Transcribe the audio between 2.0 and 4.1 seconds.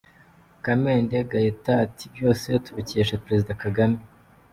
“Byose tubikesha Perezida Kagame.